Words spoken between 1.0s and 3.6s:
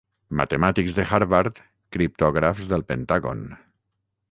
Harvard, criptògrafs del Pentàgon...